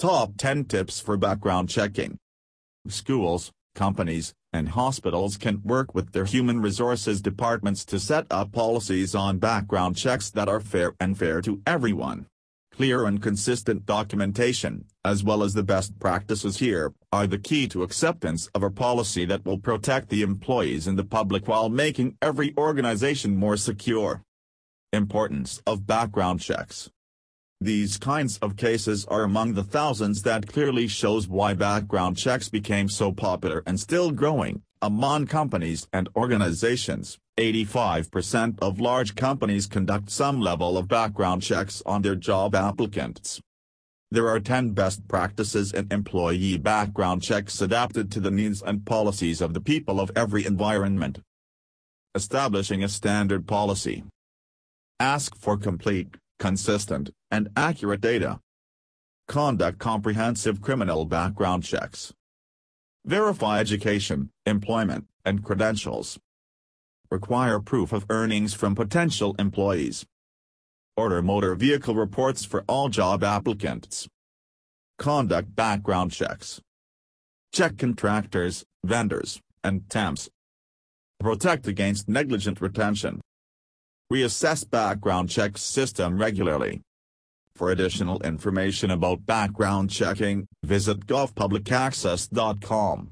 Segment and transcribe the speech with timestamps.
[0.00, 2.16] Top 10 Tips for Background Checking
[2.88, 9.14] Schools, companies, and hospitals can work with their human resources departments to set up policies
[9.14, 12.24] on background checks that are fair and fair to everyone.
[12.72, 17.82] Clear and consistent documentation, as well as the best practices here, are the key to
[17.82, 22.54] acceptance of a policy that will protect the employees and the public while making every
[22.56, 24.22] organization more secure.
[24.94, 26.88] Importance of background checks.
[27.62, 32.88] These kinds of cases are among the thousands that clearly shows why background checks became
[32.88, 34.62] so popular and still growing.
[34.80, 42.00] Among companies and organizations, 85% of large companies conduct some level of background checks on
[42.00, 43.42] their job applicants.
[44.10, 49.42] There are 10 best practices in employee background checks adapted to the needs and policies
[49.42, 51.20] of the people of every environment.
[52.14, 54.02] Establishing a standard policy.
[54.98, 58.40] Ask for complete, consistent, and accurate data.
[59.28, 62.12] Conduct comprehensive criminal background checks.
[63.04, 66.18] Verify education, employment, and credentials.
[67.10, 70.04] Require proof of earnings from potential employees.
[70.96, 74.08] Order motor vehicle reports for all job applicants.
[74.98, 76.60] Conduct background checks.
[77.52, 80.28] Check contractors, vendors, and temps.
[81.18, 83.20] Protect against negligent retention.
[84.12, 86.82] Reassess background checks system regularly.
[87.60, 93.08] For additional information about background checking, visit govpublicaccess.com.